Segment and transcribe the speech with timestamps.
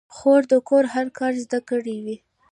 [0.15, 2.17] خور د کور هر کار زده کړی وي.